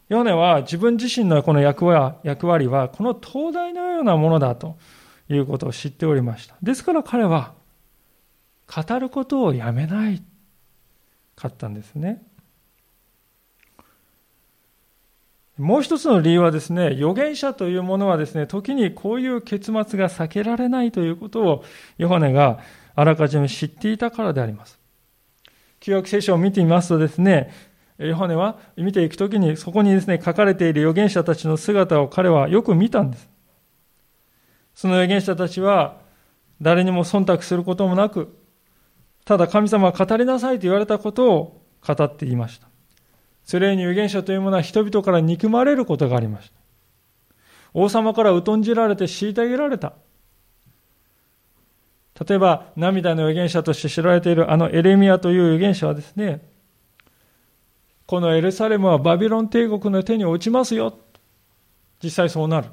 [0.08, 4.78] ヨネは自分自身のこの役割は、この灯台のようなものだと
[5.28, 6.56] いうことを知っておりました。
[6.62, 7.52] ですから彼は、
[8.74, 10.22] 語ることをやめない
[11.34, 12.22] かったんですね。
[15.58, 21.64] もう一つの理由はですね、預言者というものはですね、時にこういう結末が避けられないということを、
[21.96, 22.58] ヨハネが
[22.94, 24.78] あらかじめ知っていたからであります。
[25.80, 27.50] 旧約聖書を見てみますとですね、
[27.98, 33.30] ヨハネは見ていくときに、そこにですね、書かれている預言者たちの姿を彼はよく見たんです。
[34.74, 35.96] その預言者たちは、
[36.60, 38.36] 誰にも忖度することもなく、
[39.24, 42.68] ただ神様は語りなさいと言われたことを語っていました。
[43.46, 46.56] それに預言者というものは人々から憎まれることがありました。
[47.72, 49.94] 王様から疎んじられて虐げられた。
[52.28, 56.40] 例えば、涙の預言者として知られているあのエレミアという預言者はですね、
[58.06, 60.98] このエルサレムはバビロン帝国の手に落ちますよ。
[62.02, 62.68] 実際そうなる。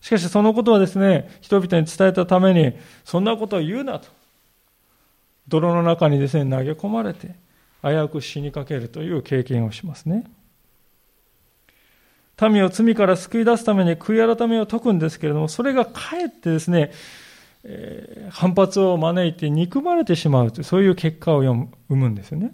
[0.00, 2.72] しかしそのことはですね、人々に伝えたために、
[3.04, 4.08] そんなことを言うなと。
[5.46, 7.34] 泥の中にですね、投げ込まれて、
[7.82, 10.24] 危うく死にかけるという経験をしますね。
[12.48, 16.92] 民を罪から救い出すために悔い改めを解くんですけれども、それがかえってですね、
[17.64, 22.52] えー、反発を招いて憎まれてしまうという、そういう結果を生むんですよね。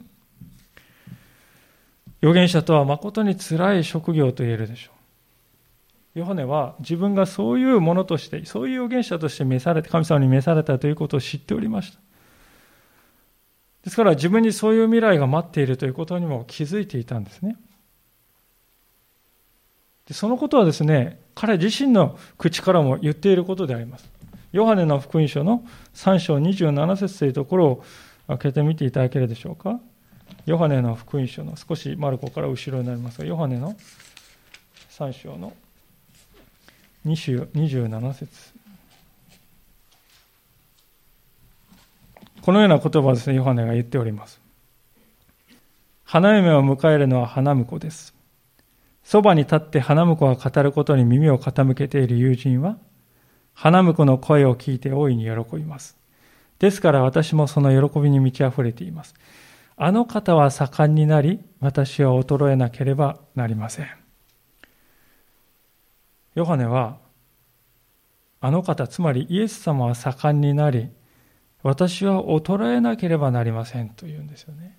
[2.23, 4.91] 預言者とは誠に辛い職業と言えるでしょ
[6.15, 6.19] う。
[6.21, 11.99] ヨハネは自分がそういうものとして、そういう預言者として召されて、神様に召されたということを知っておりました。
[13.87, 17.57] ですから自分にそういう未来が待っているということにも気づいていたんですね。
[20.09, 24.11] でそのことはですね、彼自身の口からも言っていることであります。
[24.51, 25.65] ヨハネの福音書の
[25.95, 27.85] 3章27節というところを
[28.27, 29.79] 開けてみていただけるでしょうか。
[30.47, 33.77] ヨハネの福音書の少しマルコから後ろになりますが、ヨハネの
[34.91, 35.53] 3章の
[37.07, 38.56] 27節
[42.47, 44.41] このような言葉をですね、ヨハネが言っております。
[46.05, 48.15] 花嫁を迎えるのは花婿です。
[49.03, 52.79] そばに立って花婿が語ることに耳を傾けている友人は、
[53.53, 55.97] 花婿の声を聞いて大いに喜びます。
[56.61, 59.17] ですから私もその喜びに満ち溢れています。
[59.77, 63.89] あの方は盛んになり、私は衰えなければなりません。
[66.37, 66.99] ヨハネは、
[68.41, 70.91] あの方、つまりイエス様は盛んになり、
[71.67, 74.79] 私は衰えなければなりませんと言うんですよね。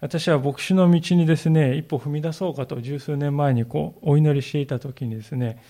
[0.00, 5.60] 私は牧師の道にですね、一歩踏み出そうかと十数年前にこうお祈りしていた時にですね、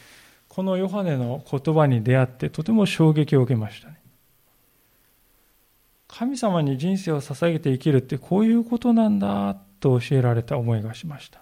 [0.49, 3.99] このヨハネの言葉に出会ってとても衝撃を受けましたね。
[6.07, 11.41] 神様に人生を捧げて生きるってこういうことなんだと教えられた思いがしました。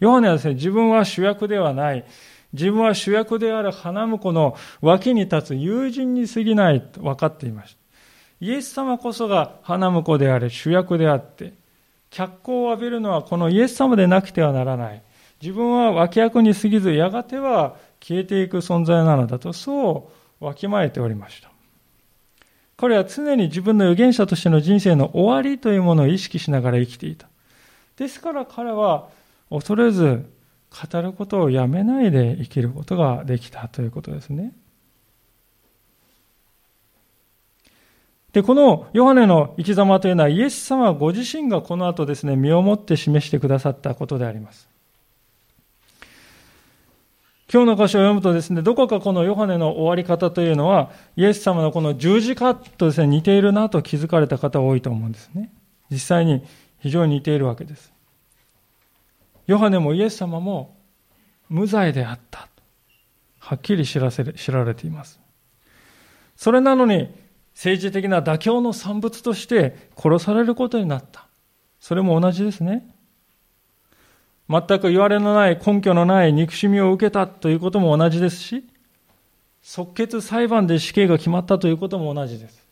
[0.00, 2.04] ヨハネはですね、自分は主役ではない、
[2.52, 7.78] 自分は主役である花婿の脇に立つ友人に過ぎないと分かっていました。
[8.40, 11.54] イエス様こそが花婿である主役であって、
[12.10, 15.02] 脚光を浴びるのはこのイエス様でなくてはならない。
[15.42, 21.50] 自分は脇役に過ぎず、やがては消えていく存在なのだと、そうわきまえておりました。
[22.76, 27.28] 彼は常に自分の預言者としての人生の終わりというものを意識しながら生きていた。
[27.96, 29.08] ですから彼は
[29.50, 30.24] 恐れず
[30.70, 34.52] 語ることをやめないで生きることができたということですね。
[38.32, 44.68] で、このヨハネの生き様というのはイエス様ご自身がこの後ですね、身をもって示してくださったことであります。
[47.50, 55.50] 今日の箇所を読むとですね、どこかこのヨハネの終わり方というのは、イエス様のこの十字架とですね、似ているなと気づかれた方多いと思うんですね。
[55.90, 56.44] 実際に
[56.78, 57.90] 非常に似ているわけです。
[59.48, 60.76] ヨハネもイエス様も
[61.48, 62.48] 無罪であった。
[63.38, 65.18] はっきり知らせ知られています。
[66.36, 67.08] それなのに、
[67.54, 71.26] 政治的な妥協の産物として殺されることになった。
[71.80, 72.86] それも同じですね。
[74.50, 78.68] 全く言われのない根拠のない憎しみを受けたということも同じですし、
[79.62, 82.67] 即決裁判で死刑が決まったということも同じです。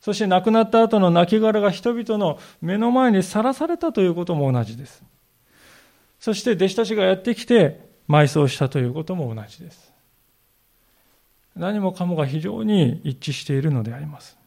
[0.00, 5.02] そして亡くなった後の亡骸が人々の目の前にさらされたということも同じです。
[6.18, 9.92] そして弟子たちがやってきて埋葬したということも同じです。
[11.54, 14.38] 何もかもが非常に一致しているのであります。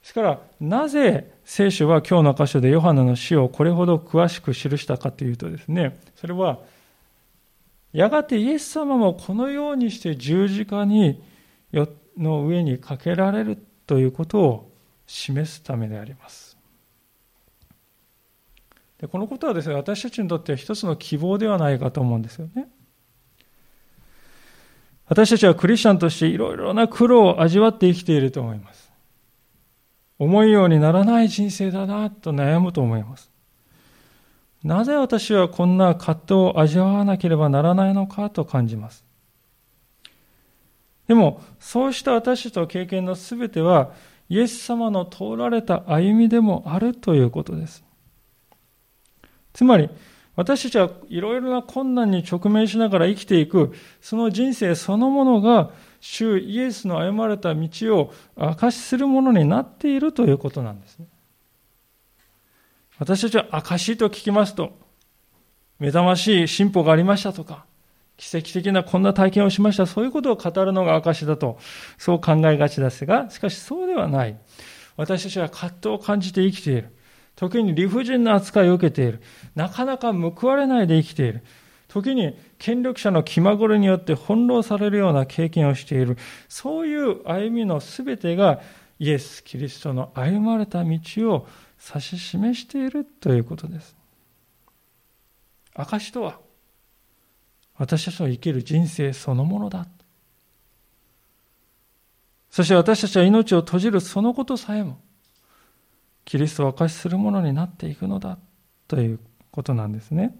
[0.00, 6.58] ですから、なぜ聖書は今日の箇所でヨハネの死をこれほど詳しく記したかというとですね、それは、
[7.92, 11.22] やがてイエス様もこのようにして十字架に
[11.70, 14.72] よっての上にかけられるということを
[15.06, 16.56] 示すためであります。
[18.98, 22.68] でこのことはですね、私たちにとっては一つの希望ではないかと思うんですよね。
[25.06, 28.90] 私たちはクリスチャンとしていろいろな苦労を味わって生きていると思います。
[30.18, 33.30] 思うようにならない人生だなと悩むと思います。
[34.62, 39.03] なぜ私はこんな葛藤を味わわなければならないのかと感じます。
[41.06, 43.92] でも、そうした私と経験のすべては、
[44.28, 47.84] イエス様の通られた歩みでもあるということです。
[49.52, 49.90] つまり、
[50.36, 61.06] 私たちはいろいろな困難に直面しながら生きていく、その人生そのものが主イエスの歩まれた道を証しするものになっているということなんですね。
[62.98, 64.72] 私たちは証と聞きますと、
[65.78, 67.64] 目覚ましい進歩がありましたとか、
[68.16, 71.58] 奇跡的なこんな体験をしました、そういうことを語るのが証だと、
[71.98, 74.38] そう考えがちですが、しかしそうではない。
[74.96, 76.90] 私たちは葛藤を感じて生きている。
[77.36, 79.20] 時に理不尽な扱いを受けている。
[79.56, 81.42] なかなか報われないで生きている。
[81.88, 86.16] 時に権力者の気まぐれによって翻弄されるような経験をしている。
[86.48, 88.60] そういう歩みのすべてが
[88.98, 90.98] イエス・キリストの歩まれた道
[91.30, 91.48] を
[91.84, 93.96] 指し示しているということです。
[95.74, 96.38] 証とは
[97.76, 99.86] 私たちの生きる人生そのものだ。
[102.50, 105.00] そして私たちは命を閉じるそのことさえも
[106.24, 108.38] キリストを証しするものになっていくのだ
[108.86, 109.18] という
[109.50, 110.36] ことなんですね。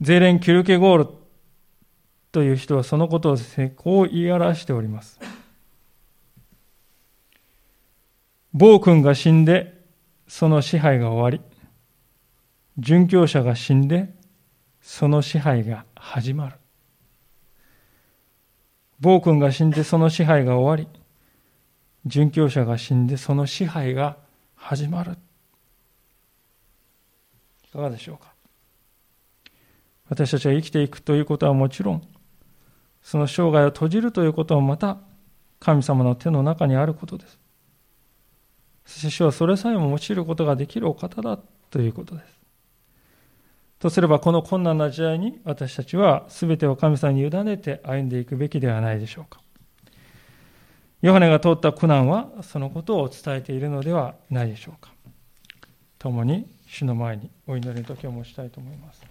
[0.00, 1.08] ゼレン・キュルケゴール
[2.30, 3.36] という人はそのことを
[3.76, 5.20] こう言い表しております。
[8.52, 9.80] 暴君が死んで
[10.26, 11.40] その支配が終わり、
[12.80, 14.12] 殉教者が死んで
[14.90, 16.56] その支配が始まる。
[18.98, 21.00] 暴君が死んでその支配が終わり、
[22.10, 24.16] 殉教者が死んでその支配が
[24.56, 25.18] 始まる。
[27.68, 28.32] いかがでしょうか？
[30.08, 32.02] 私たちが生きていくということはもちろん、
[33.02, 34.96] その生涯を閉じるということはまた
[35.60, 37.38] 神様の手の中にあることです。
[38.86, 42.37] そして主はそれさえも用いることができるお方だということです。
[43.78, 49.40] とすればこの困難な時代に私たちは全てを神様に委ねて歩んでいくべきではないでしょうか。
[51.00, 54.92] ヨハネが通った苦難はそのことを伝えているのではないでしょうか。
[55.98, 59.02] 共に主の前にお祈りの時を持ちたいと思います。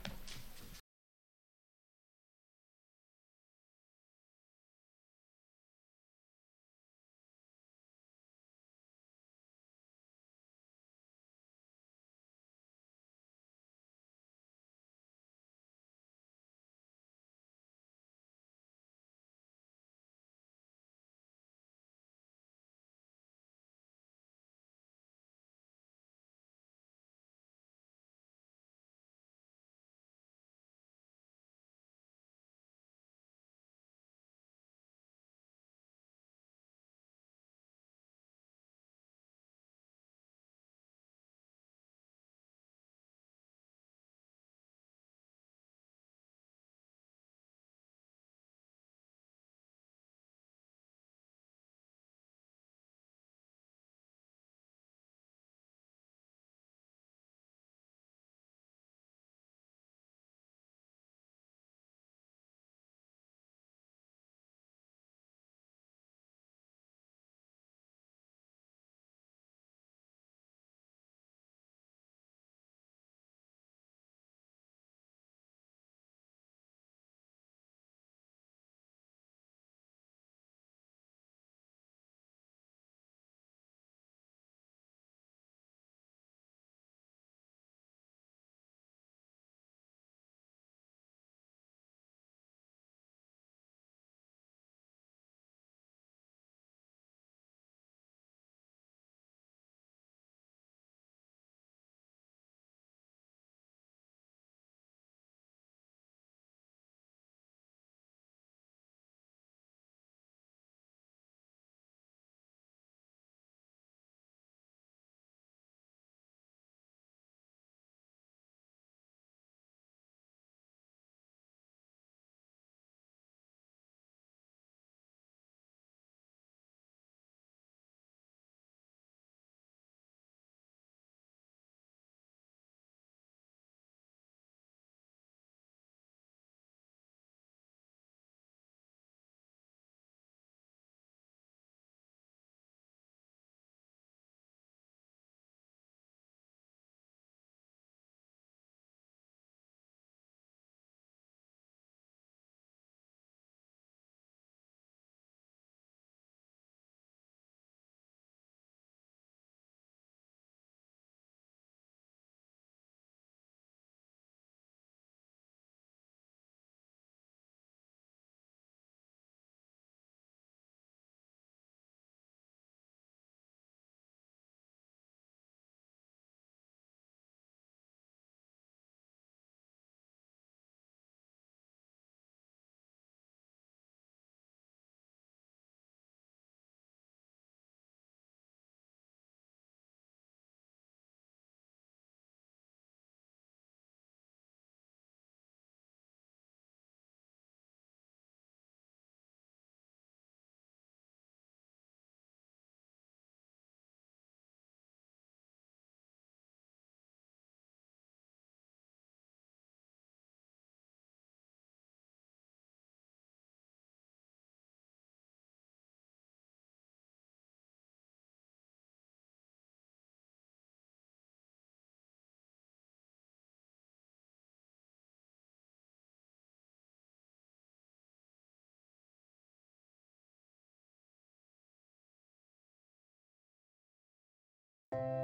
[234.94, 235.17] you